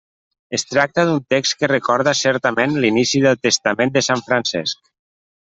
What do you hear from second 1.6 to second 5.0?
recorda certament l'inici del Testament de sant Francesc.